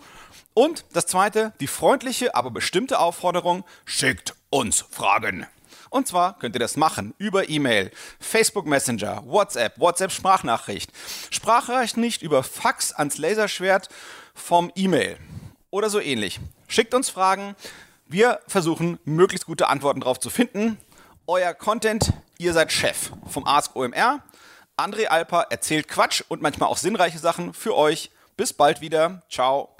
Und 0.53 0.85
das 0.93 1.07
zweite, 1.07 1.53
die 1.59 1.67
freundliche, 1.67 2.35
aber 2.35 2.51
bestimmte 2.51 2.99
Aufforderung, 2.99 3.65
schickt 3.83 4.35
uns 4.49 4.85
Fragen. 4.89 5.47
Und 5.89 6.07
zwar 6.07 6.37
könnt 6.39 6.55
ihr 6.55 6.59
das 6.59 6.77
machen 6.77 7.13
über 7.17 7.49
E-Mail, 7.49 7.91
Facebook 8.19 8.65
Messenger, 8.65 9.23
WhatsApp, 9.25 9.79
WhatsApp 9.79 10.11
Sprachnachricht. 10.11 10.91
Sprachreicht 11.29 11.97
nicht 11.97 12.21
über 12.21 12.43
Fax 12.43 12.91
ans 12.91 13.17
Laserschwert 13.17 13.89
vom 14.33 14.71
E-Mail 14.75 15.17
oder 15.69 15.89
so 15.89 15.99
ähnlich. 15.99 16.39
Schickt 16.67 16.93
uns 16.93 17.09
Fragen. 17.09 17.55
Wir 18.05 18.39
versuchen, 18.47 18.99
möglichst 19.05 19.45
gute 19.45 19.67
Antworten 19.67 20.01
darauf 20.01 20.19
zu 20.19 20.29
finden. 20.29 20.77
Euer 21.25 21.53
Content, 21.53 22.13
ihr 22.37 22.53
seid 22.53 22.71
Chef 22.71 23.11
vom 23.27 23.47
Ask 23.47 23.75
OMR. 23.75 24.21
André 24.77 25.05
Alper 25.05 25.47
erzählt 25.49 25.87
Quatsch 25.87 26.23
und 26.27 26.41
manchmal 26.41 26.69
auch 26.69 26.77
sinnreiche 26.77 27.19
Sachen 27.19 27.53
für 27.53 27.75
euch. 27.75 28.11
Bis 28.35 28.53
bald 28.53 28.81
wieder. 28.81 29.21
Ciao. 29.29 29.72